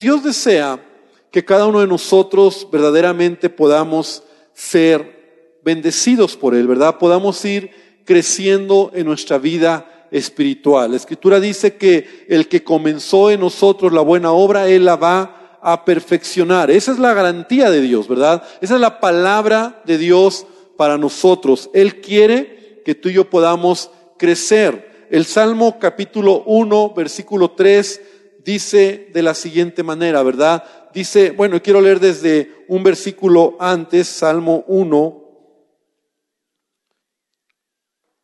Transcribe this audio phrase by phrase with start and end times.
[0.00, 0.78] Dios desea
[1.32, 6.98] que cada uno de nosotros verdaderamente podamos ser bendecidos por Él, ¿verdad?
[6.98, 7.70] Podamos ir
[8.04, 10.92] creciendo en nuestra vida espiritual.
[10.92, 15.58] La Escritura dice que el que comenzó en nosotros la buena obra, Él la va
[15.60, 16.70] a perfeccionar.
[16.70, 18.44] Esa es la garantía de Dios, ¿verdad?
[18.60, 20.46] Esa es la palabra de Dios
[20.76, 21.70] para nosotros.
[21.74, 25.08] Él quiere que tú y yo podamos crecer.
[25.10, 28.00] El Salmo capítulo 1, versículo 3
[28.44, 30.64] dice de la siguiente manera, ¿verdad?
[30.92, 35.24] Dice, bueno, quiero leer desde un versículo antes, Salmo 1.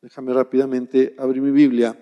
[0.02, 1.98] Déjame rápidamente abrir mi Biblia.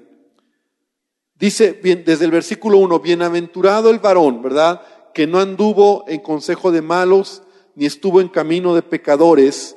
[1.35, 4.83] Dice bien, desde el versículo 1, bienaventurado el varón, ¿verdad?
[5.13, 7.43] Que no anduvo en consejo de malos,
[7.75, 9.77] ni estuvo en camino de pecadores.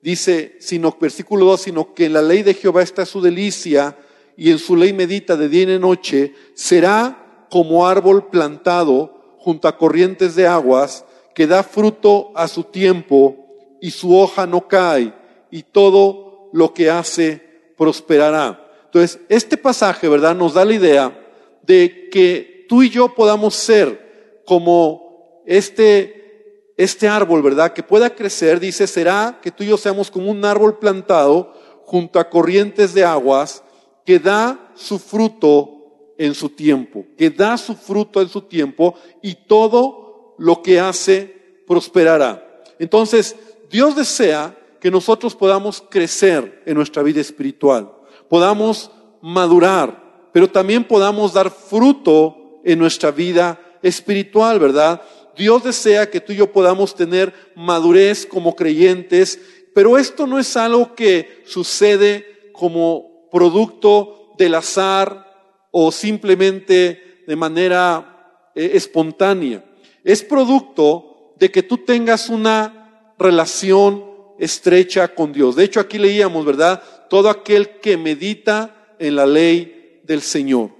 [0.00, 3.96] Dice, sino, versículo 2, sino que en la ley de Jehová está su delicia,
[4.36, 7.21] y en su ley medita de día y de noche, será
[7.52, 13.36] como árbol plantado junto a corrientes de aguas, que da fruto a su tiempo
[13.78, 15.12] y su hoja no cae
[15.50, 18.58] y todo lo que hace prosperará.
[18.86, 20.34] Entonces, este pasaje, ¿verdad?
[20.34, 21.20] Nos da la idea
[21.60, 27.74] de que tú y yo podamos ser como este, este árbol, ¿verdad?
[27.74, 31.52] Que pueda crecer, dice, será que tú y yo seamos como un árbol plantado
[31.84, 33.62] junto a corrientes de aguas
[34.06, 35.81] que da su fruto
[36.22, 41.64] en su tiempo, que da su fruto en su tiempo y todo lo que hace
[41.66, 42.62] prosperará.
[42.78, 43.34] Entonces,
[43.68, 47.90] Dios desea que nosotros podamos crecer en nuestra vida espiritual,
[48.28, 55.02] podamos madurar, pero también podamos dar fruto en nuestra vida espiritual, ¿verdad?
[55.36, 59.40] Dios desea que tú y yo podamos tener madurez como creyentes,
[59.74, 65.31] pero esto no es algo que sucede como producto del azar,
[65.72, 69.64] o simplemente de manera eh, espontánea.
[70.04, 74.04] Es producto de que tú tengas una relación
[74.38, 75.56] estrecha con Dios.
[75.56, 76.80] De hecho, aquí leíamos, ¿verdad?
[77.10, 80.70] Todo aquel que medita en la ley del Señor,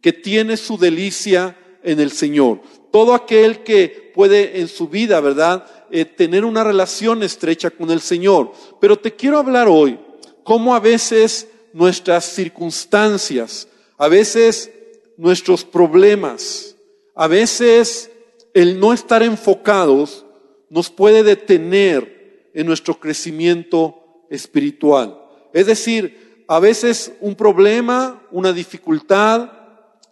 [0.00, 2.60] que tiene su delicia en el Señor.
[2.92, 5.66] Todo aquel que puede en su vida, ¿verdad?
[5.90, 8.52] Eh, tener una relación estrecha con el Señor.
[8.80, 9.98] Pero te quiero hablar hoy
[10.42, 13.68] cómo a veces nuestras circunstancias,
[13.98, 14.70] a veces
[15.16, 16.76] nuestros problemas,
[17.14, 18.10] a veces
[18.52, 20.24] el no estar enfocados
[20.70, 25.20] nos puede detener en nuestro crecimiento espiritual.
[25.52, 29.50] Es decir, a veces un problema, una dificultad,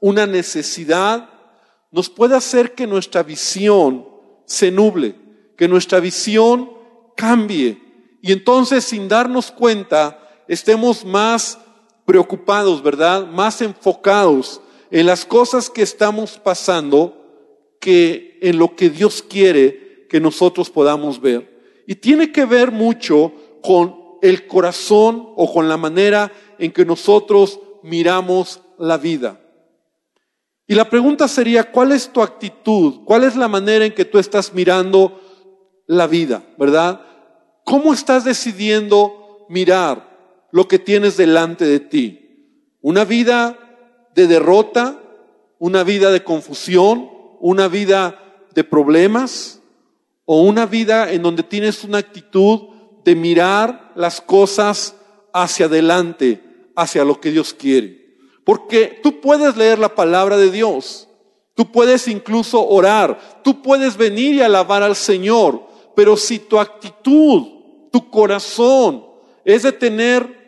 [0.01, 1.31] una necesidad,
[1.91, 4.07] nos puede hacer que nuestra visión
[4.47, 5.15] se nuble,
[5.57, 6.71] que nuestra visión
[7.17, 7.81] cambie.
[8.23, 10.19] Y entonces, sin darnos cuenta,
[10.49, 11.59] estemos más
[12.13, 13.27] preocupados, ¿verdad?
[13.27, 17.17] Más enfocados en las cosas que estamos pasando
[17.81, 21.83] que en lo que Dios quiere que nosotros podamos ver.
[21.87, 27.59] Y tiene que ver mucho con el corazón o con la manera en que nosotros
[27.83, 29.41] miramos la vida.
[30.67, 33.05] Y la pregunta sería, ¿cuál es tu actitud?
[33.07, 35.19] ¿Cuál es la manera en que tú estás mirando
[35.87, 36.43] la vida?
[36.59, 37.01] ¿Verdad?
[37.65, 40.12] ¿Cómo estás decidiendo mirar?
[40.53, 42.79] Lo que tienes delante de ti.
[42.81, 43.59] Una vida
[44.15, 45.03] de derrota,
[45.59, 48.23] una vida de confusión, una vida
[48.55, 49.61] de problemas
[50.25, 52.69] o una vida en donde tienes una actitud
[53.05, 54.95] de mirar las cosas
[55.33, 56.43] hacia adelante,
[56.77, 58.17] hacia lo que Dios quiere.
[58.45, 61.09] Porque tú puedes leer la palabra de Dios,
[61.55, 67.89] tú puedes incluso orar, tú puedes venir y alabar al Señor, pero si tu actitud,
[67.91, 69.07] tu corazón
[69.45, 70.42] es de tener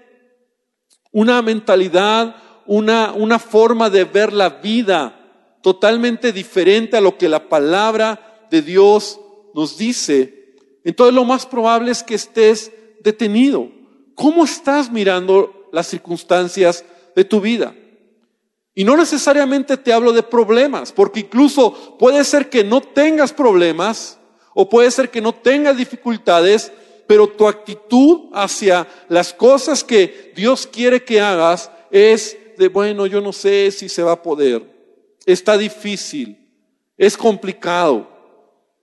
[1.14, 2.36] una mentalidad,
[2.66, 5.20] una, una forma de ver la vida
[5.62, 9.18] totalmente diferente a lo que la palabra de Dios
[9.54, 13.70] nos dice, entonces lo más probable es que estés detenido.
[14.14, 17.74] ¿Cómo estás mirando las circunstancias de tu vida?
[18.74, 24.18] Y no necesariamente te hablo de problemas, porque incluso puede ser que no tengas problemas
[24.52, 26.72] o puede ser que no tengas dificultades,
[27.06, 33.20] pero tu actitud hacia las cosas que Dios quiere que hagas es de, bueno, yo
[33.20, 34.62] no sé si se va a poder,
[35.26, 36.38] está difícil,
[36.96, 38.08] es complicado,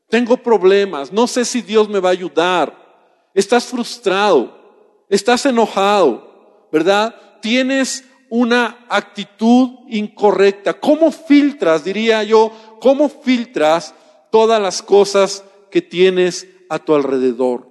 [0.09, 7.15] tengo problemas, no sé si Dios me va a ayudar, estás frustrado, estás enojado, ¿verdad?
[7.41, 10.73] Tienes una actitud incorrecta.
[10.73, 13.93] ¿Cómo filtras, diría yo, cómo filtras
[14.31, 17.70] todas las cosas que tienes a tu alrededor?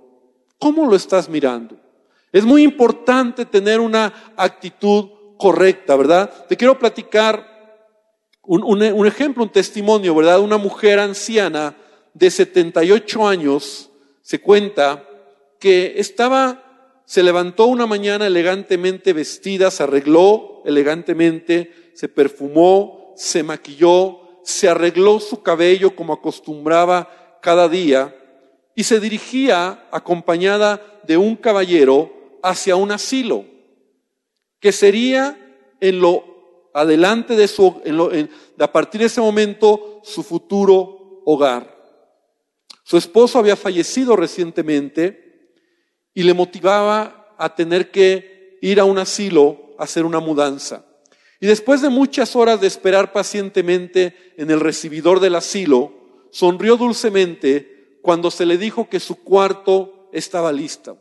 [0.60, 1.76] ¿Cómo lo estás mirando?
[2.30, 5.08] Es muy importante tener una actitud
[5.38, 6.46] correcta, ¿verdad?
[6.48, 7.48] Te quiero platicar
[8.42, 10.40] Un, ejemplo, un testimonio, ¿verdad?
[10.40, 11.74] Una mujer anciana
[12.14, 13.90] de 78 años
[14.22, 15.06] se cuenta
[15.58, 24.20] que estaba, se levantó una mañana elegantemente vestida, se arregló elegantemente, se perfumó, se maquilló,
[24.42, 28.14] se arregló su cabello como acostumbraba cada día
[28.80, 33.44] y se dirigía acompañada de un caballero hacia un asilo,
[34.58, 35.36] que sería
[35.82, 37.82] en lo adelante de su,
[38.58, 41.76] a partir de ese momento, su futuro hogar.
[42.82, 45.58] Su esposo había fallecido recientemente
[46.14, 50.86] y le motivaba a tener que ir a un asilo a hacer una mudanza.
[51.38, 55.92] Y después de muchas horas de esperar pacientemente en el recibidor del asilo,
[56.30, 60.98] sonrió dulcemente cuando se le dijo que su cuarto estaba listo.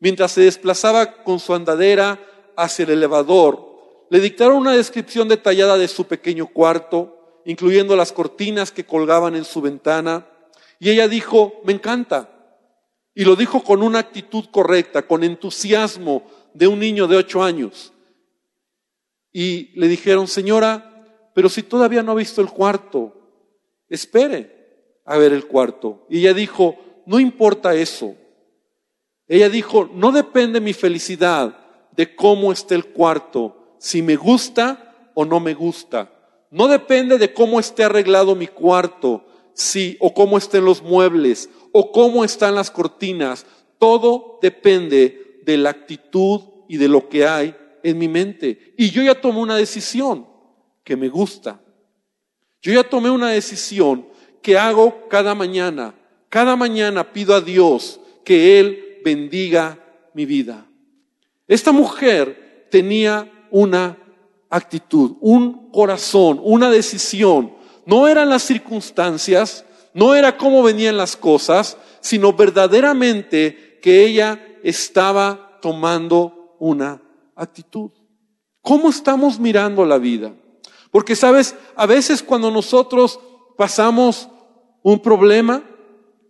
[0.00, 2.20] Mientras se desplazaba con su andadera
[2.56, 8.70] hacia el elevador, le dictaron una descripción detallada de su pequeño cuarto, incluyendo las cortinas
[8.70, 10.26] que colgaban en su ventana,
[10.78, 12.30] y ella dijo, me encanta.
[13.14, 17.92] Y lo dijo con una actitud correcta, con entusiasmo de un niño de ocho años.
[19.32, 23.12] Y le dijeron, señora, pero si todavía no ha visto el cuarto,
[23.88, 24.63] espere
[25.04, 26.06] a ver el cuarto.
[26.08, 28.14] Y ella dijo, no importa eso.
[29.26, 31.58] Ella dijo, no depende mi felicidad
[31.92, 36.10] de cómo esté el cuarto, si me gusta o no me gusta.
[36.50, 41.92] No depende de cómo esté arreglado mi cuarto, si o cómo estén los muebles o
[41.92, 43.46] cómo están las cortinas.
[43.78, 48.74] Todo depende de la actitud y de lo que hay en mi mente.
[48.76, 50.26] Y yo ya tomé una decisión
[50.82, 51.60] que me gusta.
[52.62, 54.08] Yo ya tomé una decisión
[54.44, 55.94] que hago cada mañana.
[56.28, 59.78] Cada mañana pido a Dios que Él bendiga
[60.12, 60.66] mi vida.
[61.48, 63.96] Esta mujer tenía una
[64.50, 67.54] actitud, un corazón, una decisión.
[67.86, 69.64] No eran las circunstancias,
[69.94, 77.00] no era cómo venían las cosas, sino verdaderamente que ella estaba tomando una
[77.34, 77.90] actitud.
[78.60, 80.34] ¿Cómo estamos mirando la vida?
[80.90, 83.18] Porque sabes, a veces cuando nosotros
[83.56, 84.28] pasamos
[84.84, 85.64] un problema,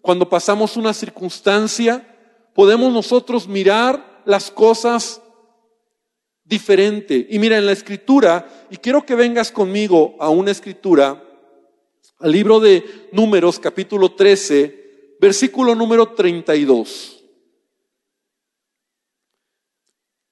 [0.00, 2.06] cuando pasamos una circunstancia,
[2.54, 5.20] podemos nosotros mirar las cosas
[6.44, 7.26] diferente.
[7.30, 11.20] Y mira, en la escritura, y quiero que vengas conmigo a una escritura,
[12.20, 17.24] al libro de Números, capítulo 13, versículo número 32.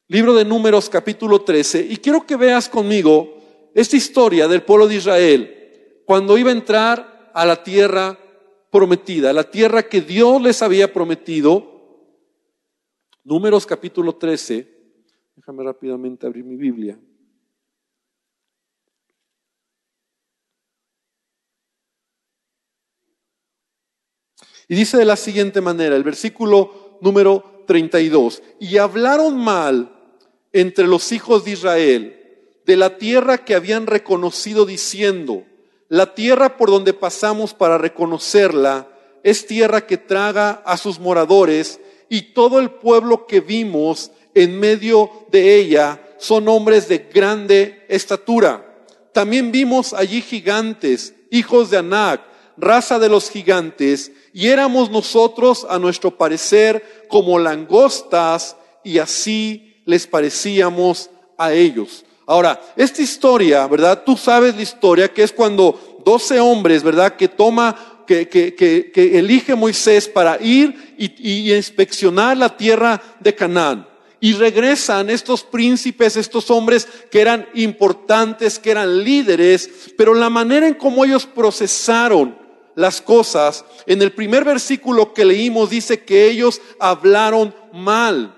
[0.07, 4.95] Libro de Números, capítulo 13, y quiero que veas conmigo esta historia del pueblo de
[4.95, 8.19] Israel, cuando iba a entrar a la tierra
[8.71, 11.71] prometida, la tierra que Dios les había prometido.
[13.25, 14.73] Números capítulo 13,
[15.37, 16.99] Déjame rápidamente abrir mi Biblia.
[24.69, 29.93] Y dice de la siguiente manera, el versículo número 32, y hablaron mal
[30.53, 32.19] entre los hijos de Israel
[32.65, 35.45] de la tierra que habían reconocido diciendo,
[35.93, 38.89] la tierra por donde pasamos para reconocerla
[39.23, 45.11] es tierra que traga a sus moradores y todo el pueblo que vimos en medio
[45.31, 48.87] de ella son hombres de grande estatura.
[49.13, 52.23] También vimos allí gigantes, hijos de Anac,
[52.57, 60.07] raza de los gigantes, y éramos nosotros, a nuestro parecer, como langostas, y así les
[60.07, 62.07] parecíamos a ellos.
[62.33, 64.05] Ahora, esta historia, ¿verdad?
[64.07, 67.15] Tú sabes la historia, que es cuando doce hombres, ¿verdad?
[67.15, 73.35] Que toma, que, que, que, elige Moisés para ir y, y inspeccionar la tierra de
[73.35, 73.87] Canaán.
[74.19, 80.67] Y regresan estos príncipes, estos hombres que eran importantes, que eran líderes, pero la manera
[80.67, 82.39] en cómo ellos procesaron
[82.75, 88.35] las cosas, en el primer versículo que leímos dice que ellos hablaron mal.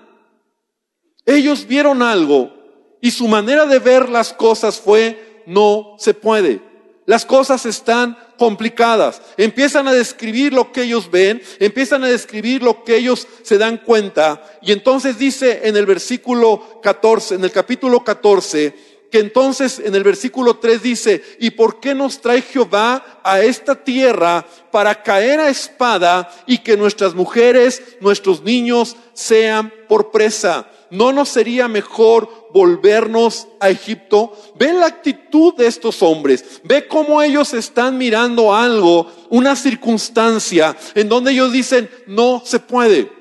[1.25, 2.64] Ellos vieron algo
[3.01, 6.61] y su manera de ver las cosas fue no se puede.
[7.05, 9.21] Las cosas están complicadas.
[9.37, 13.77] Empiezan a describir lo que ellos ven, empiezan a describir lo que ellos se dan
[13.77, 14.43] cuenta.
[14.63, 18.73] Y entonces dice en el versículo 14, en el capítulo 14,
[19.11, 23.75] que entonces en el versículo 3 dice, ¿y por qué nos trae Jehová a esta
[23.75, 30.67] tierra para caer a espada y que nuestras mujeres, nuestros niños sean por presa?
[30.95, 34.31] ¿No nos sería mejor volvernos a Egipto?
[34.55, 36.61] Ve la actitud de estos hombres.
[36.63, 43.11] Ve cómo ellos están mirando algo, una circunstancia en donde ellos dicen, no se puede.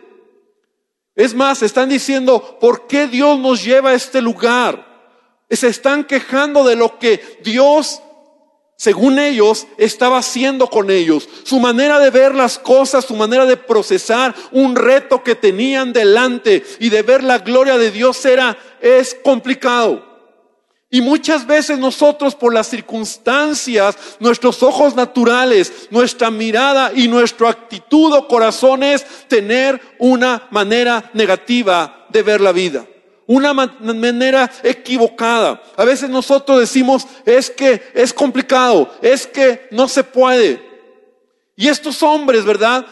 [1.16, 4.94] Es más, están diciendo, ¿por qué Dios nos lleva a este lugar?
[5.50, 8.02] Se están quejando de lo que Dios
[8.76, 11.28] según ellos, estaba haciendo con ellos.
[11.44, 16.64] Su manera de ver las cosas, su manera de procesar un reto que tenían delante
[16.80, 20.12] y de ver la gloria de Dios era, es complicado.
[20.90, 28.12] Y muchas veces nosotros por las circunstancias, nuestros ojos naturales, nuestra mirada y nuestra actitud
[28.12, 32.86] o corazón es tener una manera negativa de ver la vida
[33.26, 35.62] una manera equivocada.
[35.76, 40.62] A veces nosotros decimos, es que es complicado, es que no se puede.
[41.56, 42.86] Y estos hombres, ¿verdad?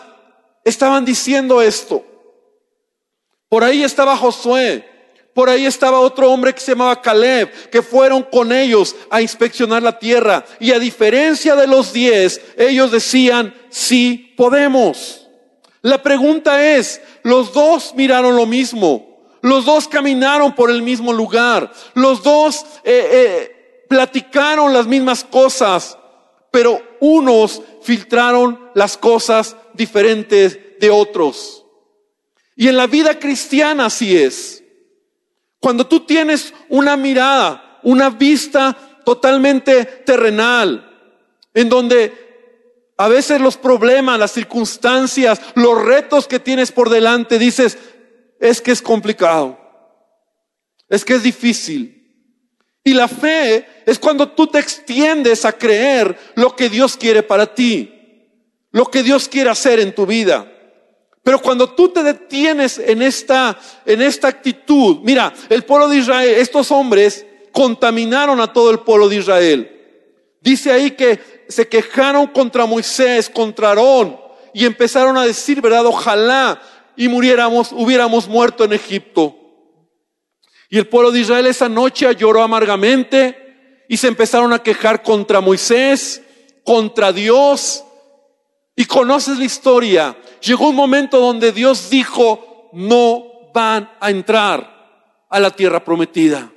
[0.65, 2.05] Estaban diciendo esto.
[3.49, 4.89] Por ahí estaba Josué,
[5.35, 9.83] por ahí estaba otro hombre que se llamaba Caleb, que fueron con ellos a inspeccionar
[9.83, 10.45] la tierra.
[10.61, 15.29] Y a diferencia de los diez, ellos decían, sí podemos.
[15.81, 19.12] La pregunta es, los dos miraron lo mismo.
[19.43, 21.73] Los dos caminaron por el mismo lugar.
[21.95, 25.99] Los dos eh, eh, platicaron las mismas cosas,
[26.51, 31.67] pero unos filtraron las cosas diferentes de otros.
[32.57, 34.63] Y en la vida cristiana así es.
[35.59, 40.89] Cuando tú tienes una mirada, una vista totalmente terrenal,
[41.55, 42.23] en donde
[42.97, 47.77] a veces los problemas, las circunstancias, los retos que tienes por delante, dices,
[48.43, 49.57] es que es complicado,
[50.89, 52.01] es que es difícil.
[52.83, 57.55] Y la fe es cuando tú te extiendes a creer lo que Dios quiere para
[57.55, 58.27] ti,
[58.73, 60.51] lo que Dios quiere hacer en tu vida.
[61.23, 63.57] Pero cuando tú te detienes en esta,
[63.87, 69.09] en esta actitud, mira, el pueblo de Israel, estos hombres contaminaron a todo el pueblo
[69.09, 69.69] de Israel.
[70.41, 74.21] Dice ahí que se quejaron contra Moisés, contra Aarón,
[74.53, 75.87] y empezaron a decir, ¿verdad?
[75.87, 76.61] Ojalá
[76.97, 79.37] y muriéramos, hubiéramos muerto en Egipto.
[80.69, 85.41] Y el pueblo de Israel esa noche lloró amargamente y se empezaron a quejar contra
[85.41, 86.23] Moisés,
[86.65, 87.85] contra Dios.
[88.75, 90.17] Y conoces la historia.
[90.41, 96.51] Llegó un momento donde Dios dijo, no van a entrar a la tierra prometida.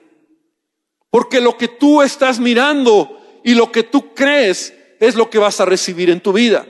[1.09, 5.59] Porque lo que tú estás mirando y lo que tú crees es lo que vas
[5.59, 6.65] a recibir en tu vida.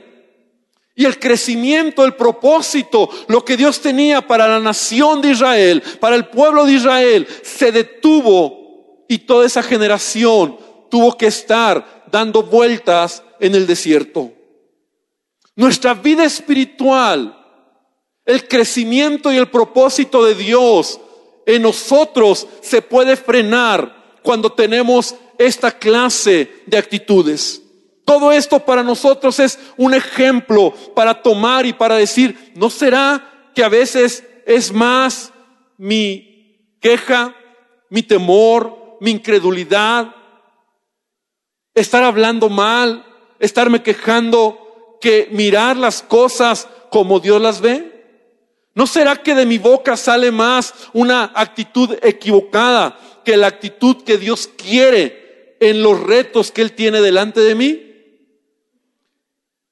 [0.98, 6.16] Y el crecimiento, el propósito, lo que Dios tenía para la nación de Israel, para
[6.16, 10.58] el pueblo de Israel, se detuvo y toda esa generación
[10.90, 14.32] tuvo que estar dando vueltas en el desierto.
[15.54, 17.44] Nuestra vida espiritual,
[18.24, 20.98] el crecimiento y el propósito de Dios
[21.44, 27.62] en nosotros se puede frenar cuando tenemos esta clase de actitudes.
[28.06, 33.64] Todo esto para nosotros es un ejemplo para tomar y para decir, ¿no será que
[33.64, 35.32] a veces es más
[35.76, 37.34] mi queja,
[37.90, 40.14] mi temor, mi incredulidad,
[41.74, 43.04] estar hablando mal,
[43.40, 47.92] estarme quejando, que mirar las cosas como Dios las ve?
[48.76, 54.16] ¿No será que de mi boca sale más una actitud equivocada que la actitud que
[54.16, 57.85] Dios quiere en los retos que Él tiene delante de mí?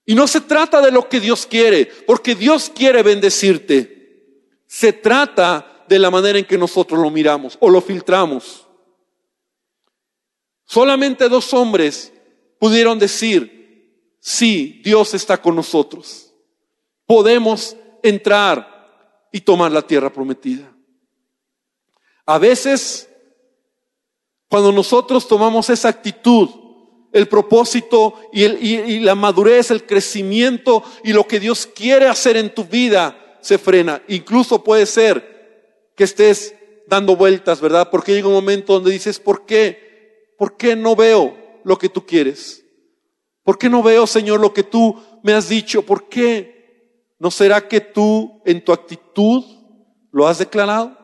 [0.06, 4.54] Y no se trata de lo que Dios quiere, porque Dios quiere bendecirte.
[4.66, 8.66] Se trata de la manera en que nosotros lo miramos o lo filtramos.
[10.66, 12.12] Solamente dos hombres
[12.58, 16.32] pudieron decir, sí, Dios está con nosotros.
[17.06, 20.70] Podemos entrar y tomar la tierra prometida.
[22.26, 23.08] A veces,
[24.48, 26.48] cuando nosotros tomamos esa actitud,
[27.14, 32.36] el propósito y, el, y, la madurez, el crecimiento y lo que Dios quiere hacer
[32.36, 34.02] en tu vida se frena.
[34.08, 36.56] Incluso puede ser que estés
[36.88, 37.88] dando vueltas, ¿verdad?
[37.88, 40.34] Porque llega un momento donde dices, ¿por qué?
[40.36, 42.64] ¿Por qué no veo lo que tú quieres?
[43.44, 45.82] ¿Por qué no veo, Señor, lo que tú me has dicho?
[45.82, 47.14] ¿Por qué?
[47.20, 49.44] ¿No será que tú en tu actitud
[50.10, 50.98] lo has declarado?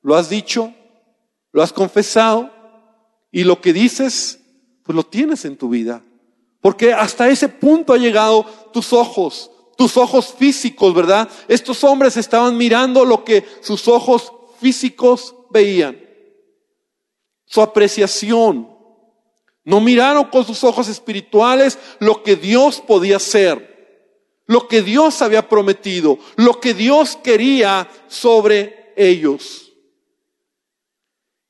[0.00, 0.72] ¿Lo has dicho?
[1.50, 2.52] ¿Lo has confesado?
[3.32, 4.39] Y lo que dices
[4.90, 6.02] pues lo tienes en tu vida.
[6.60, 11.28] Porque hasta ese punto ha llegado tus ojos, tus ojos físicos, ¿verdad?
[11.46, 15.96] Estos hombres estaban mirando lo que sus ojos físicos veían.
[17.44, 18.68] Su apreciación.
[19.62, 24.08] No miraron con sus ojos espirituales lo que Dios podía hacer,
[24.46, 29.69] lo que Dios había prometido, lo que Dios quería sobre ellos.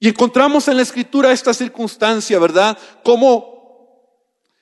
[0.00, 2.76] Y encontramos en la escritura esta circunstancia, ¿verdad?
[3.04, 3.50] Como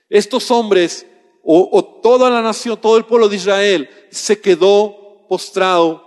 [0.09, 1.07] estos hombres
[1.45, 6.05] o, toda la nación, todo el pueblo de Israel se quedó postrado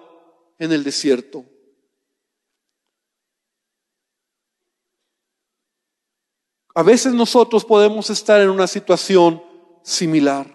[0.59, 1.45] en el desierto.
[6.75, 9.41] A veces nosotros podemos estar en una situación
[9.81, 10.45] similar.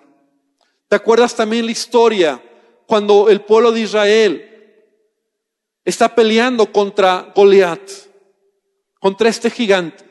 [0.88, 2.42] ¿Te acuerdas también la historia
[2.86, 4.52] cuando el pueblo de Israel
[5.84, 8.05] está peleando contra Goliat,
[9.06, 10.02] contra este gigante?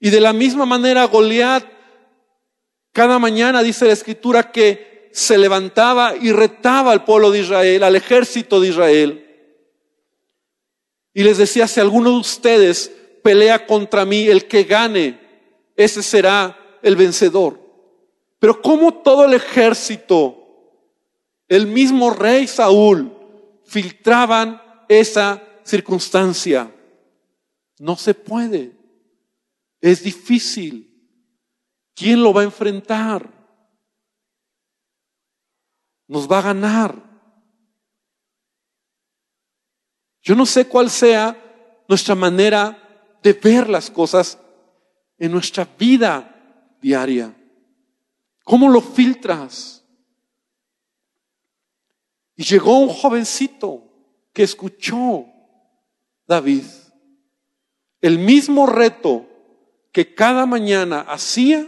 [0.00, 1.62] Y de la misma manera Goliat
[2.90, 7.96] cada mañana dice la escritura que se levantaba y retaba al pueblo de Israel, al
[7.96, 9.26] ejército de Israel.
[11.12, 12.90] Y les decía, si alguno de ustedes
[13.22, 15.20] pelea contra mí, el que gane,
[15.76, 17.60] ese será el vencedor.
[18.38, 20.38] Pero como todo el ejército,
[21.46, 23.12] el mismo rey Saúl,
[23.66, 26.73] filtraban esa circunstancia.
[27.78, 28.72] No se puede.
[29.80, 30.90] Es difícil.
[31.94, 33.30] ¿Quién lo va a enfrentar?
[36.06, 37.02] Nos va a ganar.
[40.22, 44.38] Yo no sé cuál sea nuestra manera de ver las cosas
[45.18, 47.34] en nuestra vida diaria.
[48.42, 49.84] ¿Cómo lo filtras?
[52.36, 53.82] Y llegó un jovencito
[54.32, 55.26] que escuchó
[56.26, 56.64] David
[58.04, 59.26] el mismo reto
[59.90, 61.66] que cada mañana hacía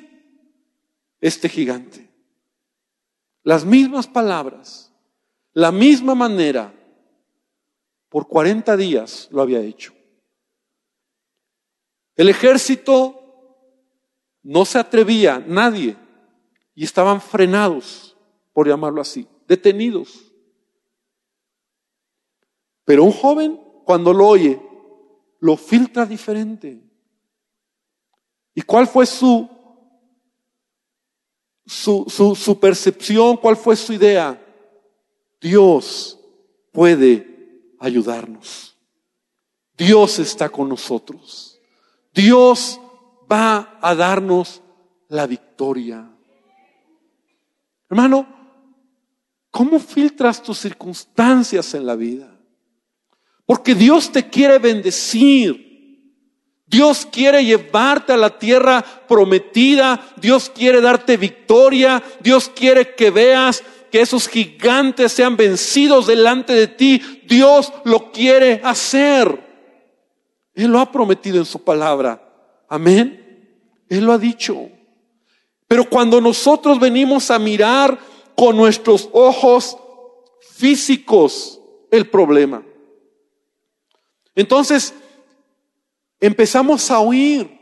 [1.18, 2.10] este gigante.
[3.42, 4.92] Las mismas palabras,
[5.54, 6.74] la misma manera
[8.10, 9.94] por 40 días lo había hecho.
[12.16, 13.18] El ejército
[14.42, 15.96] no se atrevía, nadie,
[16.74, 18.14] y estaban frenados,
[18.52, 20.34] por llamarlo así, detenidos.
[22.84, 24.60] Pero un joven, cuando lo oye,
[25.40, 26.82] lo filtra diferente.
[28.54, 29.48] ¿Y cuál fue su,
[31.66, 33.36] su, su, su percepción?
[33.36, 34.42] ¿Cuál fue su idea?
[35.40, 36.18] Dios
[36.72, 38.76] puede ayudarnos.
[39.76, 41.60] Dios está con nosotros.
[42.14, 42.80] Dios
[43.30, 44.62] va a darnos
[45.08, 46.10] la victoria.
[47.88, 48.26] Hermano,
[49.50, 52.35] ¿cómo filtras tus circunstancias en la vida?
[53.46, 55.64] Porque Dios te quiere bendecir.
[56.66, 60.14] Dios quiere llevarte a la tierra prometida.
[60.20, 62.02] Dios quiere darte victoria.
[62.20, 67.00] Dios quiere que veas que esos gigantes sean vencidos delante de ti.
[67.28, 69.46] Dios lo quiere hacer.
[70.54, 72.20] Él lo ha prometido en su palabra.
[72.68, 73.22] Amén.
[73.88, 74.68] Él lo ha dicho.
[75.68, 77.96] Pero cuando nosotros venimos a mirar
[78.34, 79.76] con nuestros ojos
[80.52, 82.64] físicos el problema,
[84.36, 84.94] entonces
[86.20, 87.58] empezamos a oír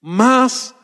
[0.00, 0.76] más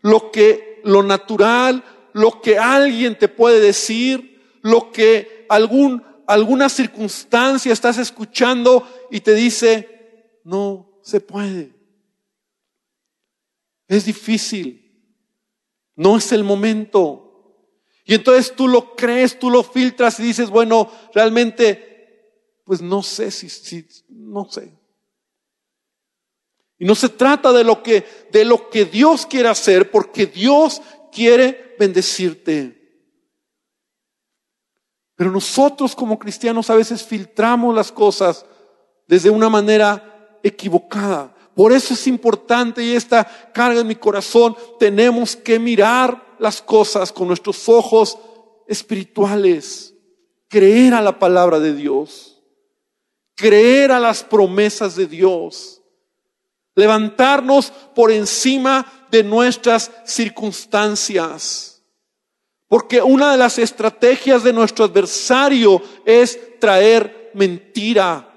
[0.00, 7.72] lo que lo natural, lo que alguien te puede decir, lo que algún, alguna circunstancia
[7.72, 11.74] estás escuchando y te dice, no se puede.
[13.88, 14.86] Es difícil.
[15.96, 17.26] No es el momento.
[18.04, 21.89] Y entonces tú lo crees, tú lo filtras y dices, bueno, realmente,
[22.70, 24.72] pues no sé si, no sé.
[26.78, 30.80] Y no se trata de lo que, de lo que Dios quiere hacer, porque Dios
[31.10, 33.10] quiere bendecirte.
[35.16, 38.46] Pero nosotros como cristianos a veces filtramos las cosas
[39.08, 41.34] desde una manera equivocada.
[41.56, 47.10] Por eso es importante y esta carga en mi corazón, tenemos que mirar las cosas
[47.10, 48.16] con nuestros ojos
[48.68, 49.92] espirituales,
[50.46, 52.29] creer a la palabra de Dios,
[53.40, 55.80] creer a las promesas de Dios,
[56.74, 61.82] levantarnos por encima de nuestras circunstancias.
[62.68, 68.30] Porque una de las estrategias de nuestro adversario es traer mentira,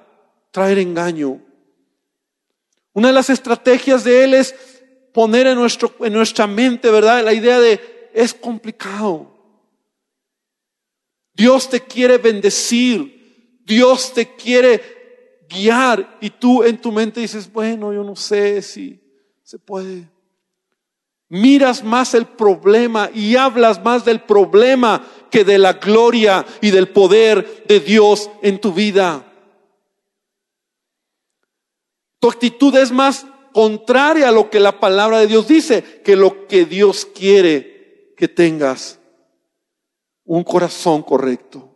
[0.51, 1.41] traer engaño.
[2.93, 4.55] Una de las estrategias de él es
[5.13, 7.23] poner en, nuestro, en nuestra mente, ¿verdad?
[7.23, 9.31] La idea de es complicado.
[11.33, 13.21] Dios te quiere bendecir.
[13.65, 14.92] Dios te quiere
[15.53, 16.17] guiar.
[16.19, 18.99] Y tú en tu mente dices, bueno, yo no sé si
[19.43, 20.13] se puede
[21.33, 26.89] miras más el problema y hablas más del problema que de la gloria y del
[26.89, 29.25] poder de Dios en tu vida.
[32.19, 36.47] Tu actitud es más contraria a lo que la palabra de Dios dice que lo
[36.47, 38.99] que Dios quiere que tengas.
[40.25, 41.72] Un corazón correcto.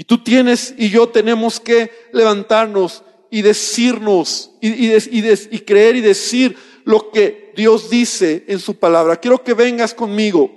[0.00, 7.10] Y tú tienes y yo tenemos que levantarnos y decirnos y, creer y decir lo
[7.10, 9.16] que Dios dice en su palabra.
[9.16, 10.50] Quiero que vengas conmigo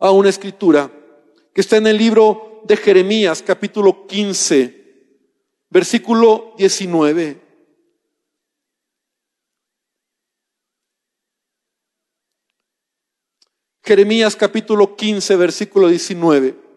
[0.00, 0.90] a una escritura
[1.52, 5.12] que está en el libro de Jeremías, capítulo 15,
[5.68, 7.42] versículo 19.
[13.84, 16.67] Jeremías capítulo 15, versículo 19.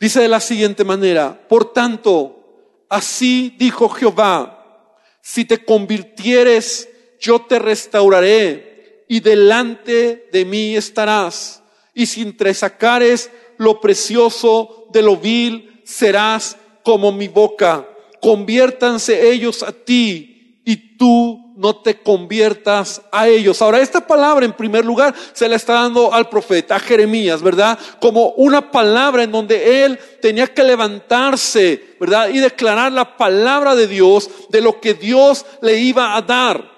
[0.00, 6.88] Dice de la siguiente manera, por tanto, así dijo Jehová, si te convirtieres,
[7.20, 11.62] yo te restauraré y delante de mí estarás.
[11.94, 17.88] Y si entresacares lo precioso de lo vil, serás como mi boca.
[18.20, 23.60] Conviértanse ellos a ti y tú no te conviertas a ellos.
[23.60, 27.76] Ahora, esta palabra en primer lugar se la está dando al profeta, a Jeremías, ¿verdad?
[28.00, 32.28] Como una palabra en donde él tenía que levantarse, ¿verdad?
[32.28, 36.70] Y declarar la palabra de Dios, de lo que Dios le iba a dar.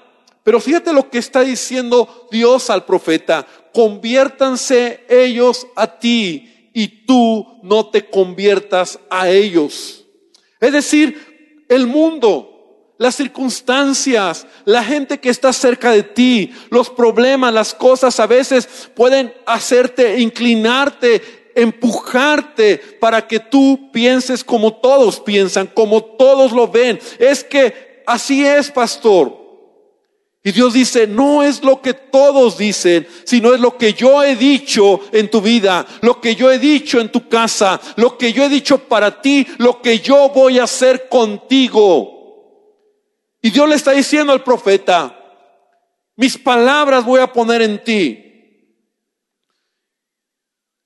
[0.42, 7.60] Pero fíjate lo que está diciendo Dios al profeta, conviértanse ellos a ti y tú
[7.62, 10.06] no te conviertas a ellos.
[10.58, 12.49] Es decir, el mundo,
[13.00, 18.68] las circunstancias, la gente que está cerca de ti, los problemas, las cosas a veces
[18.94, 27.00] pueden hacerte inclinarte, empujarte para que tú pienses como todos piensan, como todos lo ven.
[27.18, 29.34] Es que así es, pastor.
[30.44, 34.36] Y Dios dice, no es lo que todos dicen, sino es lo que yo he
[34.36, 38.44] dicho en tu vida, lo que yo he dicho en tu casa, lo que yo
[38.44, 42.19] he dicho para ti, lo que yo voy a hacer contigo.
[43.42, 45.16] Y Dios le está diciendo al profeta,
[46.16, 48.26] mis palabras voy a poner en ti.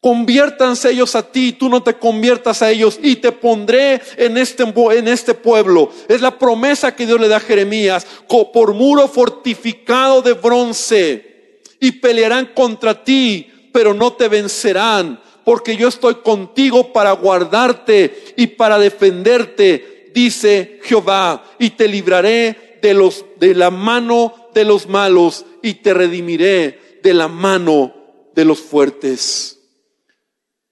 [0.01, 4.63] Conviértanse ellos a ti, tú no te conviertas a ellos y te pondré en este,
[4.63, 5.91] en este pueblo.
[6.09, 8.07] Es la promesa que Dios le da a Jeremías,
[8.53, 15.89] por muro fortificado de bronce y pelearán contra ti, pero no te vencerán, porque yo
[15.89, 23.55] estoy contigo para guardarte y para defenderte dice Jehová, y te libraré de los de
[23.55, 27.93] la mano de los malos y te redimiré de la mano
[28.35, 29.59] de los fuertes.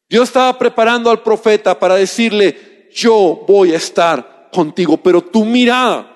[0.09, 6.09] Dios estaba preparando al profeta para decirle, yo voy a estar contigo, pero tu mirada,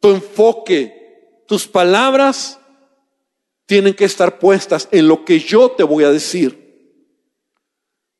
[0.00, 2.60] tu enfoque, tus palabras
[3.66, 6.62] tienen que estar puestas en lo que yo te voy a decir.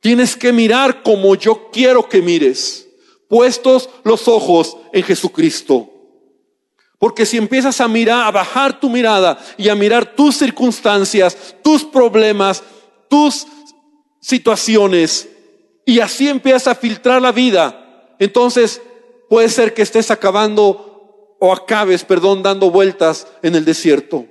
[0.00, 2.83] Tienes que mirar como yo quiero que mires
[3.28, 5.90] puestos los ojos en Jesucristo.
[6.98, 11.84] Porque si empiezas a mirar, a bajar tu mirada y a mirar tus circunstancias, tus
[11.84, 12.62] problemas,
[13.08, 13.46] tus
[14.20, 15.28] situaciones,
[15.84, 18.80] y así empiezas a filtrar la vida, entonces
[19.28, 24.24] puede ser que estés acabando o acabes, perdón, dando vueltas en el desierto.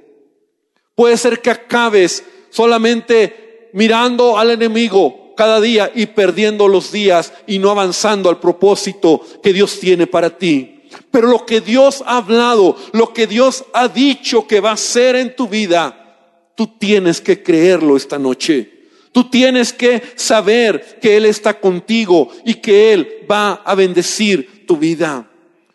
[0.95, 7.59] Puede ser que acabes solamente mirando al enemigo, cada día y perdiendo los días y
[7.59, 10.81] no avanzando al propósito que Dios tiene para ti.
[11.11, 15.15] Pero lo que Dios ha hablado, lo que Dios ha dicho que va a ser
[15.15, 18.69] en tu vida, tú tienes que creerlo esta noche.
[19.11, 24.77] Tú tienes que saber que Él está contigo y que Él va a bendecir tu
[24.77, 25.29] vida.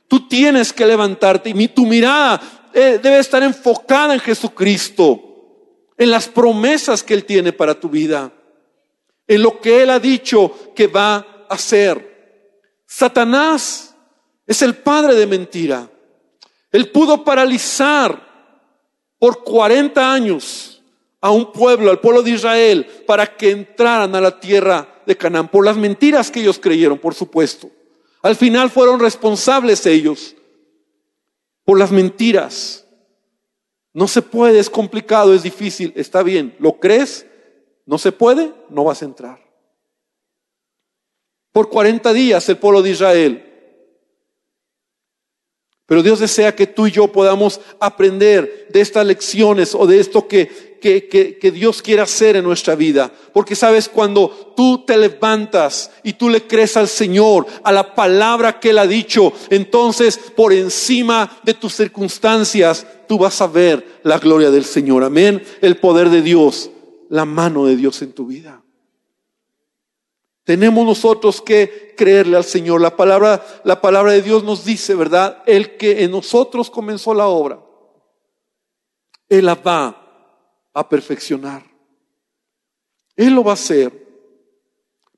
[0.08, 2.40] Tú tienes que levantarte y tu mirada
[2.74, 5.22] eh, debe estar enfocada en Jesucristo,
[5.96, 8.32] en las promesas que Él tiene para tu vida
[9.28, 12.82] en lo que Él ha dicho que va a hacer.
[12.86, 13.94] Satanás
[14.46, 15.88] es el padre de mentira.
[16.72, 18.26] Él pudo paralizar
[19.18, 20.82] por 40 años
[21.20, 25.48] a un pueblo, al pueblo de Israel, para que entraran a la tierra de Canaán,
[25.48, 27.70] por las mentiras que ellos creyeron, por supuesto.
[28.22, 30.34] Al final fueron responsables ellos
[31.64, 32.86] por las mentiras.
[33.92, 37.26] No se puede, es complicado, es difícil, está bien, ¿lo crees?
[37.88, 39.38] No se puede, no vas a entrar.
[41.52, 43.44] Por 40 días el pueblo de Israel.
[45.86, 50.28] Pero Dios desea que tú y yo podamos aprender de estas lecciones o de esto
[50.28, 53.10] que, que, que, Dios quiere hacer en nuestra vida.
[53.32, 58.60] Porque sabes, cuando tú te levantas y tú le crees al Señor, a la palabra
[58.60, 64.18] que Él ha dicho, entonces por encima de tus circunstancias, tú vas a ver la
[64.18, 65.04] gloria del Señor.
[65.04, 65.42] Amén.
[65.62, 66.70] El poder de Dios
[67.08, 68.62] la mano de Dios en tu vida.
[70.44, 72.80] Tenemos nosotros que creerle al Señor.
[72.80, 75.42] La palabra, la palabra de Dios nos dice, ¿verdad?
[75.46, 77.60] El que en nosotros comenzó la obra,
[79.28, 81.64] Él la va a perfeccionar.
[83.14, 83.92] Él lo va a hacer.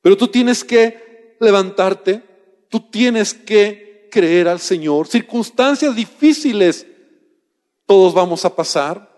[0.01, 2.23] Pero tú tienes que levantarte,
[2.69, 5.07] tú tienes que creer al Señor.
[5.07, 6.87] Circunstancias difíciles
[7.87, 9.10] todos vamos a pasar.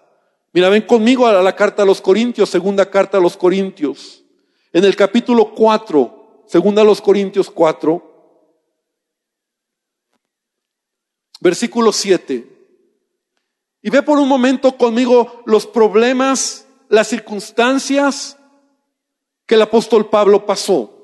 [0.52, 4.22] Mira, ven conmigo a la carta a los Corintios, segunda carta a los Corintios.
[4.72, 8.10] En el capítulo 4, segunda a los Corintios 4,
[11.40, 12.46] versículo 7.
[13.80, 18.36] Y ve por un momento conmigo los problemas, las circunstancias
[19.46, 20.98] que el apóstol Pablo pasó.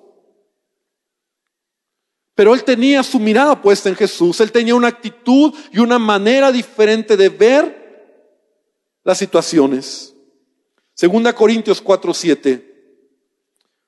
[2.34, 6.52] Pero él tenía su mirada puesta en Jesús, él tenía una actitud y una manera
[6.52, 7.87] diferente de ver
[9.08, 10.14] las situaciones.
[10.92, 12.98] Segunda Corintios 4, 7.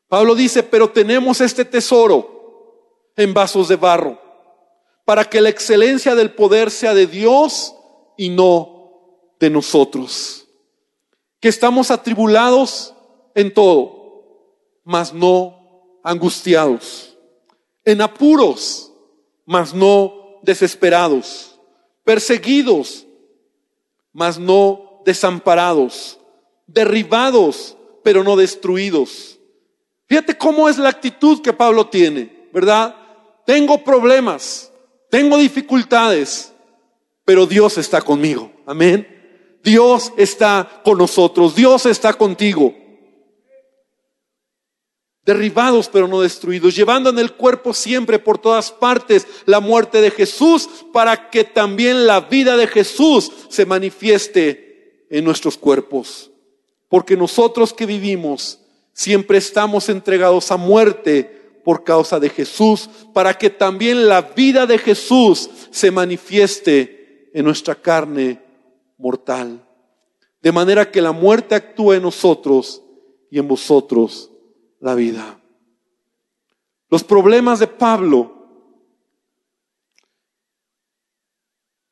[0.09, 4.19] Pablo dice, pero tenemos este tesoro en vasos de barro,
[5.05, 7.75] para que la excelencia del poder sea de Dios
[8.17, 10.49] y no de nosotros.
[11.39, 12.95] Que estamos atribulados
[13.35, 17.15] en todo, mas no angustiados
[17.85, 18.91] en apuros,
[19.45, 21.61] mas no desesperados,
[22.05, 23.07] perseguidos,
[24.15, 26.19] mas no desamparados,
[26.67, 29.39] derribados, pero no destruidos.
[30.07, 32.95] Fíjate cómo es la actitud que Pablo tiene, ¿verdad?
[33.47, 34.73] Tengo problemas,
[35.11, 36.53] tengo dificultades,
[37.25, 38.51] pero Dios está conmigo.
[38.67, 39.59] Amén.
[39.63, 42.75] Dios está con nosotros, Dios está contigo
[45.31, 50.11] derribados pero no destruidos, llevando en el cuerpo siempre por todas partes la muerte de
[50.11, 54.70] Jesús, para que también la vida de Jesús se manifieste
[55.11, 56.31] en nuestros cuerpos.
[56.89, 58.61] Porque nosotros que vivimos
[58.93, 64.79] siempre estamos entregados a muerte por causa de Jesús, para que también la vida de
[64.79, 68.41] Jesús se manifieste en nuestra carne
[68.97, 69.67] mortal.
[70.41, 72.83] De manera que la muerte actúe en nosotros
[73.31, 74.31] y en vosotros
[74.81, 75.39] la vida.
[76.89, 78.49] Los problemas de Pablo,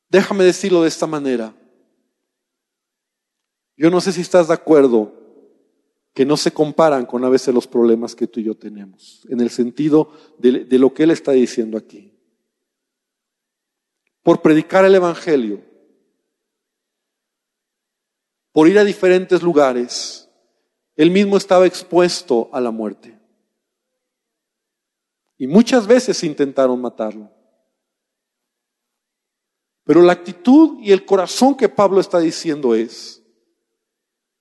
[0.09, 1.54] déjame decirlo de esta manera.
[3.79, 5.14] Yo no sé si estás de acuerdo
[6.12, 9.41] que no se comparan con a veces los problemas que tú y yo tenemos, en
[9.41, 12.12] el sentido de, de lo que él está diciendo aquí.
[14.25, 15.64] Por predicar el Evangelio,
[18.51, 20.29] por ir a diferentes lugares,
[20.97, 23.17] él mismo estaba expuesto a la muerte.
[25.37, 27.31] Y muchas veces intentaron matarlo.
[29.85, 33.17] Pero la actitud y el corazón que Pablo está diciendo es,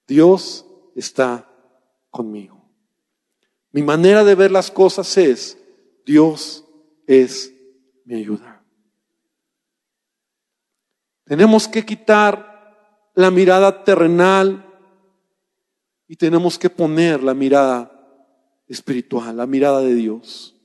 [0.08, 0.66] Dios
[0.96, 1.48] está
[2.10, 2.58] conmigo.
[3.72, 5.58] Mi manera de ver las cosas es,
[6.06, 6.66] Dios
[7.06, 7.54] es
[8.06, 8.64] mi ayuda.
[11.26, 14.64] Tenemos que quitar la mirada terrenal
[16.08, 17.92] y tenemos que poner la mirada
[18.68, 20.56] espiritual, la mirada de Dios.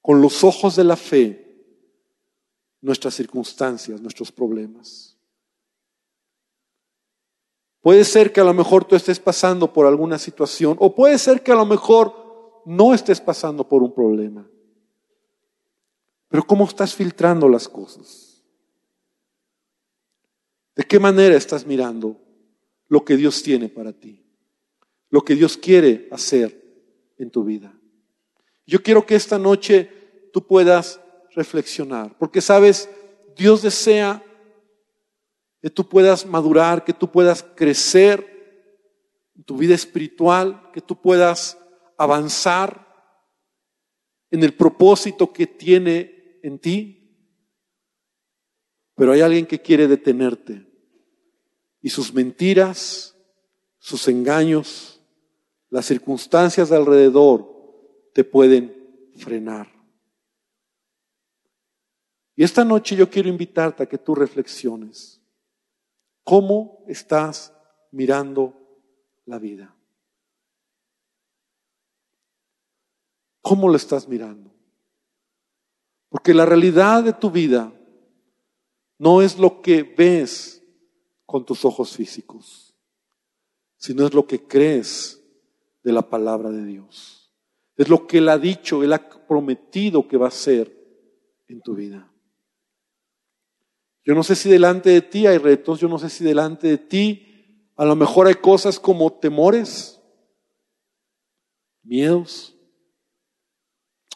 [0.00, 1.42] Con los ojos de la fe,
[2.80, 5.11] nuestras circunstancias, nuestros problemas.
[7.82, 11.42] Puede ser que a lo mejor tú estés pasando por alguna situación o puede ser
[11.42, 14.48] que a lo mejor no estés pasando por un problema.
[16.28, 18.42] Pero ¿cómo estás filtrando las cosas?
[20.74, 22.16] ¿De qué manera estás mirando?
[22.92, 24.22] lo que Dios tiene para ti,
[25.08, 26.62] lo que Dios quiere hacer
[27.16, 27.72] en tu vida.
[28.66, 31.00] Yo quiero que esta noche tú puedas
[31.34, 32.90] reflexionar, porque sabes,
[33.34, 34.22] Dios desea
[35.62, 41.56] que tú puedas madurar, que tú puedas crecer en tu vida espiritual, que tú puedas
[41.96, 42.88] avanzar
[44.32, 46.98] en el propósito que tiene en ti.
[48.96, 50.66] Pero hay alguien que quiere detenerte
[51.80, 53.16] y sus mentiras,
[53.78, 55.00] sus engaños,
[55.70, 57.48] las circunstancias de alrededor
[58.12, 58.74] te pueden
[59.16, 59.70] frenar.
[62.34, 65.21] Y esta noche yo quiero invitarte a que tú reflexiones.
[66.24, 67.52] ¿Cómo estás
[67.90, 68.54] mirando
[69.26, 69.74] la vida?
[73.40, 74.50] ¿Cómo lo estás mirando?
[76.08, 77.72] Porque la realidad de tu vida
[78.98, 80.62] no es lo que ves
[81.26, 82.76] con tus ojos físicos,
[83.76, 85.20] sino es lo que crees
[85.82, 87.32] de la palabra de Dios.
[87.76, 90.70] Es lo que Él ha dicho, Él ha prometido que va a ser
[91.48, 92.11] en tu vida.
[94.04, 96.78] Yo no sé si delante de ti hay retos, yo no sé si delante de
[96.78, 97.28] ti
[97.76, 100.00] a lo mejor hay cosas como temores,
[101.82, 102.56] miedos,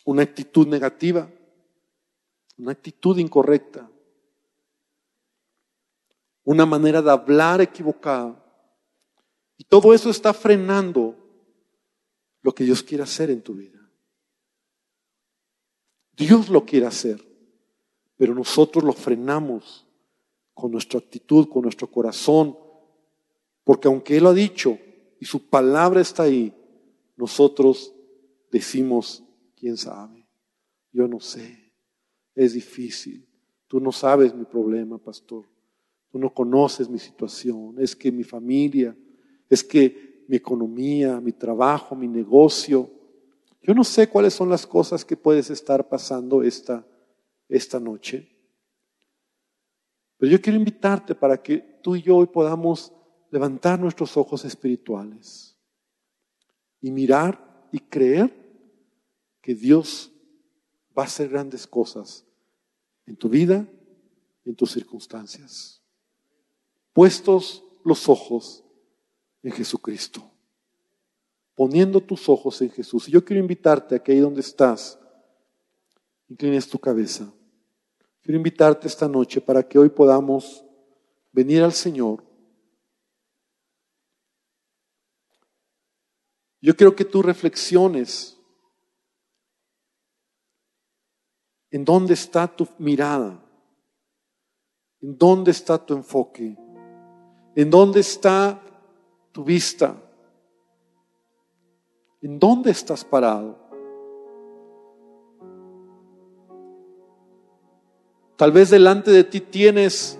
[0.04, 1.30] una actitud negativa,
[2.56, 3.90] una actitud incorrecta
[6.46, 8.40] una manera de hablar equivocada.
[9.58, 11.16] Y todo eso está frenando
[12.40, 13.80] lo que Dios quiere hacer en tu vida.
[16.12, 17.20] Dios lo quiere hacer,
[18.16, 19.86] pero nosotros lo frenamos
[20.54, 22.56] con nuestra actitud, con nuestro corazón,
[23.62, 24.78] porque aunque Él ha dicho
[25.20, 26.54] y su palabra está ahí,
[27.16, 27.94] nosotros
[28.50, 29.22] decimos,
[29.54, 30.26] ¿quién sabe?
[30.92, 31.72] Yo no sé,
[32.34, 33.26] es difícil,
[33.66, 35.44] tú no sabes mi problema, pastor.
[36.10, 38.96] Tú no conoces mi situación, es que mi familia,
[39.50, 42.90] es que mi economía, mi trabajo, mi negocio.
[43.62, 46.86] Yo no sé cuáles son las cosas que puedes estar pasando esta,
[47.48, 48.28] esta noche.
[50.18, 52.92] Pero yo quiero invitarte para que tú y yo hoy podamos
[53.30, 55.56] levantar nuestros ojos espirituales
[56.80, 58.34] y mirar y creer
[59.40, 60.12] que Dios
[60.96, 62.24] va a hacer grandes cosas
[63.06, 63.66] en tu vida,
[64.44, 65.82] en tus circunstancias.
[66.92, 68.64] Puestos los ojos
[69.42, 70.28] en Jesucristo,
[71.54, 73.08] poniendo tus ojos en Jesús.
[73.08, 74.98] Y yo quiero invitarte a que ahí donde estás,
[76.28, 77.32] inclines tu cabeza.
[78.26, 80.64] Quiero invitarte esta noche para que hoy podamos
[81.30, 82.24] venir al Señor.
[86.60, 88.36] Yo quiero que tú reflexiones
[91.70, 93.40] en dónde está tu mirada,
[95.00, 96.58] en dónde está tu enfoque,
[97.54, 98.60] en dónde está
[99.30, 99.96] tu vista,
[102.20, 103.65] en dónde estás parado.
[108.36, 110.18] Tal vez delante de ti tienes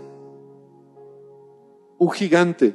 [1.98, 2.74] un gigante.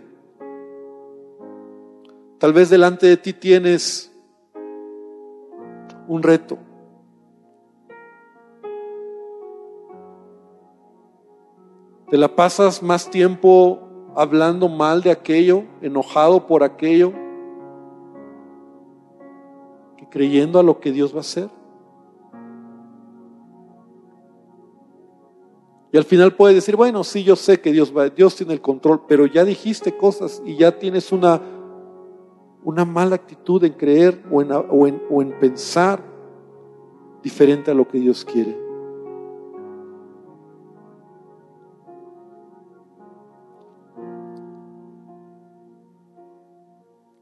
[2.38, 4.12] Tal vez delante de ti tienes
[6.08, 6.60] un reto.
[12.10, 13.80] Te la pasas más tiempo
[14.16, 17.14] hablando mal de aquello, enojado por aquello,
[19.98, 21.61] que creyendo a lo que Dios va a hacer.
[25.94, 28.62] Y al final puedes decir, bueno, sí, yo sé que Dios, va, Dios tiene el
[28.62, 31.42] control, pero ya dijiste cosas y ya tienes una,
[32.64, 36.02] una mala actitud en creer o en, o, en, o en pensar
[37.22, 38.58] diferente a lo que Dios quiere.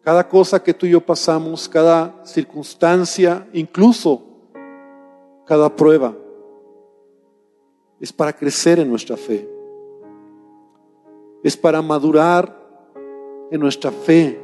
[0.02, 4.24] Cada cosa que tú y yo pasamos, cada circunstancia, incluso
[5.46, 6.16] cada prueba,
[8.00, 9.48] es para crecer en nuestra fe.
[11.44, 12.58] Es para madurar
[13.52, 14.40] en nuestra fe.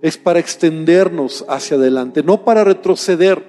[0.00, 3.44] Es para extendernos hacia adelante, no para retroceder.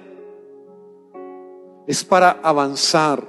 [1.86, 3.24] Es para avanzar.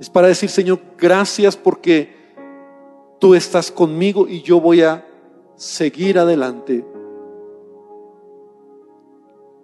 [0.00, 2.16] Es para decir, Señor, gracias porque
[3.18, 5.04] tú estás conmigo y yo voy a
[5.56, 6.84] seguir adelante.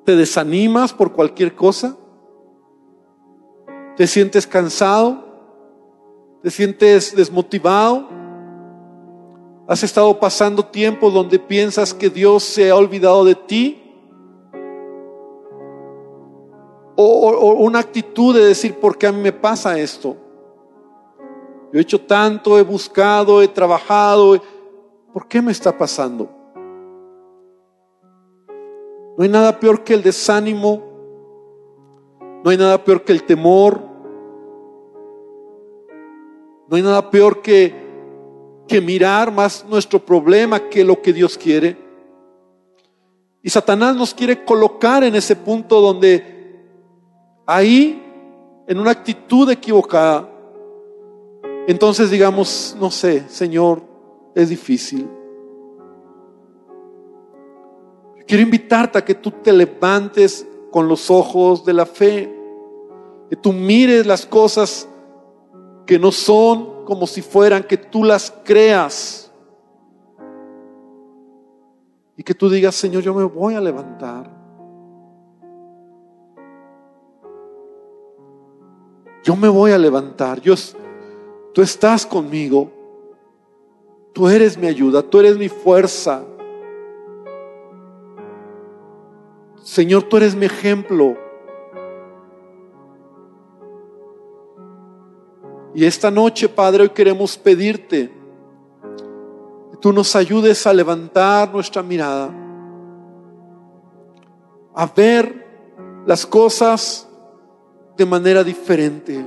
[0.05, 1.97] ¿Te desanimas por cualquier cosa?
[3.97, 5.25] ¿Te sientes cansado?
[6.43, 8.09] ¿Te sientes desmotivado?
[9.69, 13.81] ¿Has estado pasando tiempo donde piensas que Dios se ha olvidado de ti?
[16.97, 20.17] O, una actitud de decir, ¿por qué a mí me pasa esto?
[21.73, 24.41] Yo he hecho tanto, he buscado, he trabajado.
[25.13, 26.29] ¿Por qué me está pasando?
[29.17, 30.94] No hay nada peor que el desánimo
[32.45, 33.81] no hay nada peor que el temor.
[36.69, 37.75] No hay nada peor que,
[38.69, 41.75] que mirar más nuestro problema que lo que Dios quiere.
[43.43, 46.67] Y Satanás nos quiere colocar en ese punto donde
[47.47, 48.03] ahí,
[48.67, 50.29] en una actitud equivocada,
[51.67, 53.83] entonces digamos, no sé, Señor,
[54.35, 55.09] es difícil.
[58.27, 62.34] Quiero invitarte a que tú te levantes con los ojos de la fe,
[63.35, 64.89] que tú mires las cosas
[65.87, 69.29] que no son como si fueran, que tú las creas.
[72.17, 74.31] Y que tú digas, Señor, yo me voy a levantar.
[79.25, 80.41] Yo me voy a levantar.
[80.41, 80.77] Dios,
[81.53, 82.71] tú estás conmigo.
[84.13, 86.25] Tú eres mi ayuda, tú eres mi fuerza.
[89.61, 91.24] Señor, tú eres mi ejemplo.
[95.75, 98.09] Y esta noche, Padre, hoy queremos pedirte
[99.73, 102.33] que tú nos ayudes a levantar nuestra mirada,
[104.73, 105.45] a ver
[106.07, 107.09] las cosas
[107.97, 109.27] de manera diferente,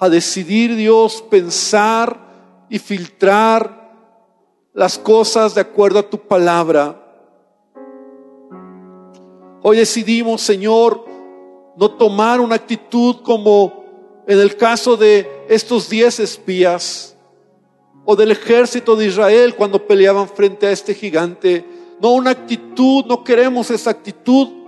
[0.00, 2.18] a decidir, Dios, pensar
[2.68, 3.92] y filtrar
[4.74, 7.00] las cosas de acuerdo a tu palabra.
[9.62, 11.04] Hoy decidimos, Señor,
[11.76, 13.77] no tomar una actitud como
[14.28, 17.16] en el caso de estos diez espías
[18.04, 21.64] o del ejército de Israel cuando peleaban frente a este gigante.
[22.00, 24.58] No una actitud, no queremos esa actitud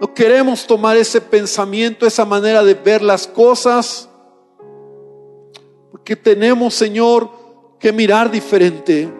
[0.00, 4.08] No queremos tomar ese pensamiento, esa manera de ver las cosas,
[5.90, 7.28] porque tenemos, Señor,
[7.78, 9.12] que mirar diferente.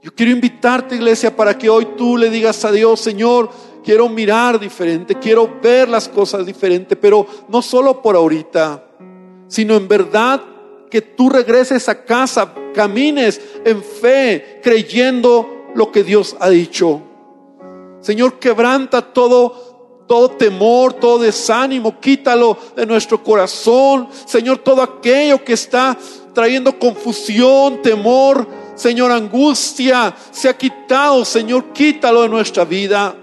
[0.00, 3.50] Yo quiero invitarte, iglesia, para que hoy tú le digas a Dios, Señor,
[3.84, 8.84] quiero mirar diferente, quiero ver las cosas diferente, pero no solo por ahorita,
[9.48, 10.42] sino en verdad
[10.90, 17.00] que tú regreses a casa, camines en fe, creyendo lo que Dios ha dicho.
[18.00, 24.08] Señor, quebranta todo, todo temor, todo desánimo, quítalo de nuestro corazón.
[24.26, 25.96] Señor, todo aquello que está
[26.34, 33.14] trayendo confusión, temor, Señor, angustia, se ha quitado, Señor, quítalo de nuestra vida.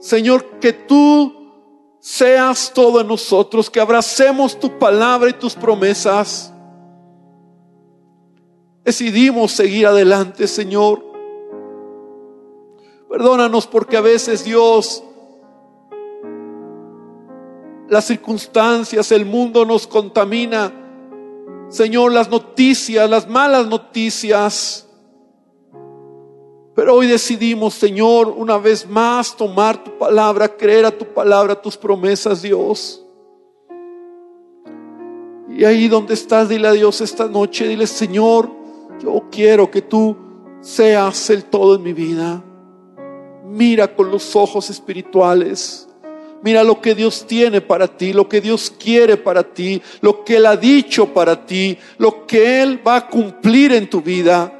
[0.00, 1.34] Señor, que tú
[2.00, 6.52] seas todo en nosotros, que abracemos tu palabra y tus promesas.
[8.84, 11.04] Decidimos seguir adelante, Señor.
[13.08, 15.02] Perdónanos porque a veces Dios,
[17.88, 20.72] las circunstancias, el mundo nos contamina.
[21.68, 24.87] Señor, las noticias, las malas noticias.
[26.78, 31.76] Pero hoy decidimos, Señor, una vez más tomar tu palabra, creer a tu palabra, tus
[31.76, 33.04] promesas, Dios.
[35.50, 38.48] Y ahí donde estás, dile a Dios esta noche, dile, Señor,
[39.02, 40.16] yo quiero que tú
[40.60, 42.44] seas el todo en mi vida.
[43.44, 45.88] Mira con los ojos espirituales.
[46.44, 50.36] Mira lo que Dios tiene para ti, lo que Dios quiere para ti, lo que
[50.36, 54.54] Él ha dicho para ti, lo que Él va a cumplir en tu vida.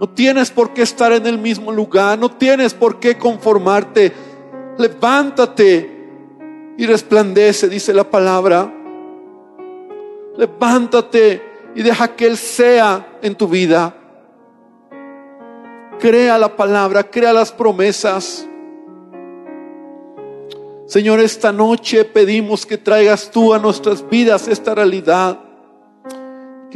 [0.00, 4.12] No tienes por qué estar en el mismo lugar, no tienes por qué conformarte.
[4.76, 5.96] Levántate
[6.76, 8.72] y resplandece, dice la palabra.
[10.36, 11.42] Levántate
[11.74, 13.94] y deja que Él sea en tu vida.
[15.98, 18.46] Crea la palabra, crea las promesas.
[20.86, 25.45] Señor, esta noche pedimos que traigas tú a nuestras vidas esta realidad.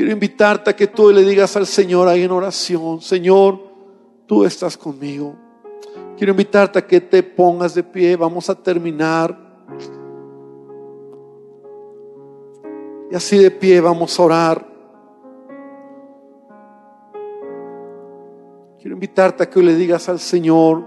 [0.01, 3.61] Quiero invitarte a que tú le digas al Señor ahí en oración, Señor,
[4.24, 5.36] tú estás conmigo.
[6.16, 9.38] Quiero invitarte a que te pongas de pie, vamos a terminar.
[13.11, 14.66] Y así de pie vamos a orar.
[18.80, 20.82] Quiero invitarte a que le digas al Señor,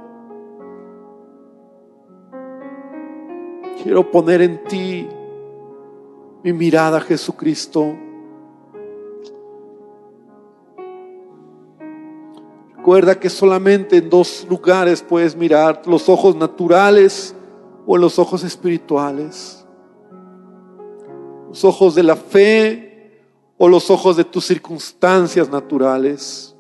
[3.83, 5.07] quiero poner en ti
[6.41, 7.95] mi mirada, Jesucristo.
[12.83, 17.33] Recuerda que solamente en dos lugares puedes mirar, los ojos naturales
[17.87, 19.65] o los ojos espirituales.
[21.47, 23.21] Los ojos de la fe
[23.57, 26.53] o los ojos de tus circunstancias naturales.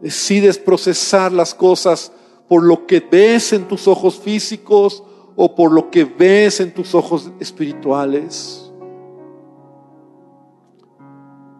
[0.00, 2.10] Decides procesar las cosas
[2.48, 5.04] por lo que ves en tus ojos físicos
[5.36, 8.67] o por lo que ves en tus ojos espirituales.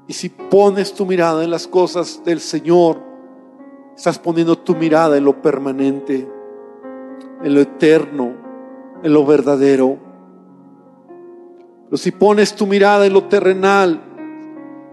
[0.09, 2.99] Y si pones tu mirada en las cosas del Señor,
[3.95, 6.27] estás poniendo tu mirada en lo permanente,
[7.45, 8.33] en lo eterno,
[9.03, 9.99] en lo verdadero.
[11.85, 14.01] Pero si pones tu mirada en lo terrenal,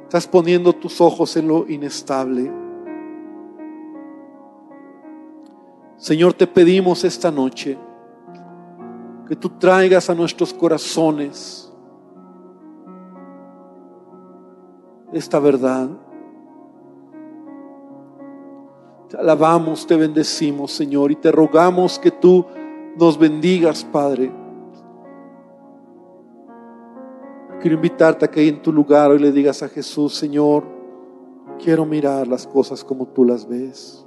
[0.04, 2.52] estás poniendo tus ojos en lo inestable.
[5.96, 7.78] Señor, te pedimos esta noche
[9.30, 11.65] que tú traigas a nuestros corazones
[15.14, 15.90] esta verdad.
[19.10, 22.46] Te alabamos, te bendecimos, Señor, y te rogamos que tú
[22.98, 24.32] nos bendigas, Padre.
[27.62, 30.64] Quiero invitarte a que en tu lugar hoy le digas a Jesús, Señor,
[31.64, 34.06] quiero mirar las cosas como tú las ves.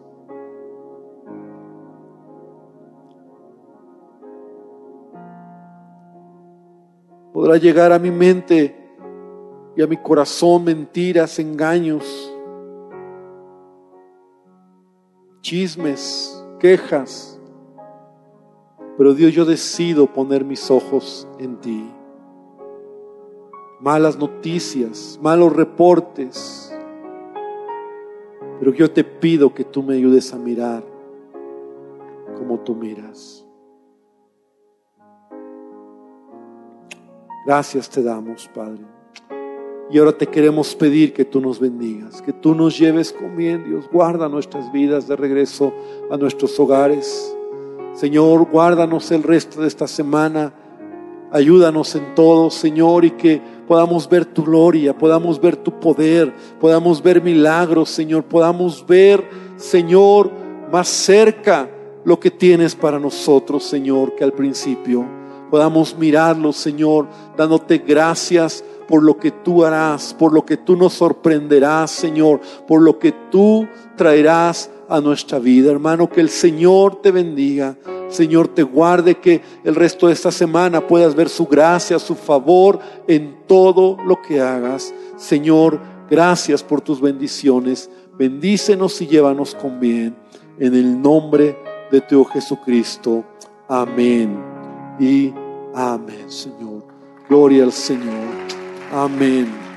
[7.33, 8.88] Podrá llegar a mi mente
[9.79, 12.35] y a mi corazón mentiras, engaños,
[15.41, 17.41] chismes, quejas.
[18.97, 21.89] Pero Dios, yo decido poner mis ojos en ti.
[23.79, 26.77] Malas noticias, malos reportes.
[28.59, 30.83] Pero yo te pido que tú me ayudes a mirar
[32.37, 33.47] como tú miras.
[37.47, 38.98] Gracias te damos, Padre.
[39.91, 43.65] Y ahora te queremos pedir que tú nos bendigas, que tú nos lleves con bien,
[43.65, 43.87] Dios.
[43.91, 45.73] Guarda nuestras vidas de regreso
[46.11, 47.35] a nuestros hogares.
[47.95, 50.53] Señor, guárdanos el resto de esta semana.
[51.33, 57.03] Ayúdanos en todo, Señor, y que podamos ver tu gloria, podamos ver tu poder, podamos
[57.03, 59.25] ver milagros, Señor, podamos ver,
[59.57, 60.31] Señor,
[60.71, 61.69] más cerca
[62.05, 65.05] lo que tienes para nosotros, Señor, que al principio.
[65.51, 70.95] Podamos mirarlo, Señor, dándote gracias por lo que tú harás, por lo que tú nos
[70.95, 75.71] sorprenderás, Señor, por lo que tú traerás a nuestra vida.
[75.71, 77.77] Hermano, que el Señor te bendiga.
[78.09, 82.79] Señor, te guarde que el resto de esta semana puedas ver su gracia, su favor
[83.07, 84.95] en todo lo que hagas.
[85.17, 85.79] Señor,
[86.11, 87.91] gracias por tus bendiciones.
[88.19, 90.17] Bendícenos y llévanos con bien.
[90.59, 91.59] En el nombre
[91.93, 93.25] de tu Jesucristo.
[93.69, 94.43] Amén.
[94.99, 95.33] Y
[95.75, 96.85] amén, Señor.
[97.29, 98.38] Gloria al Señor.
[98.91, 99.68] Amén.